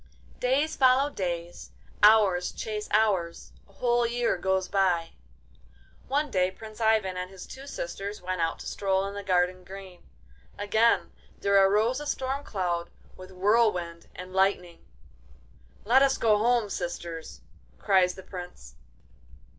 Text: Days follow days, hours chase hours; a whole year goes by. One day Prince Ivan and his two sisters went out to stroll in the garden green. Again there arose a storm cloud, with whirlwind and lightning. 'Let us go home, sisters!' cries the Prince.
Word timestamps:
Days 0.39 0.75
follow 0.75 1.11
days, 1.11 1.69
hours 2.01 2.51
chase 2.51 2.87
hours; 2.91 3.51
a 3.69 3.73
whole 3.73 4.07
year 4.07 4.35
goes 4.35 4.67
by. 4.67 5.11
One 6.07 6.31
day 6.31 6.49
Prince 6.49 6.81
Ivan 6.81 7.17
and 7.17 7.29
his 7.29 7.45
two 7.45 7.67
sisters 7.67 8.19
went 8.19 8.41
out 8.41 8.57
to 8.61 8.65
stroll 8.67 9.05
in 9.05 9.13
the 9.13 9.21
garden 9.21 9.63
green. 9.63 10.01
Again 10.57 11.11
there 11.37 11.53
arose 11.69 11.99
a 11.99 12.07
storm 12.07 12.43
cloud, 12.43 12.89
with 13.15 13.29
whirlwind 13.31 14.07
and 14.15 14.33
lightning. 14.33 14.83
'Let 15.85 16.01
us 16.01 16.17
go 16.17 16.39
home, 16.39 16.71
sisters!' 16.71 17.41
cries 17.77 18.15
the 18.15 18.23
Prince. 18.23 18.73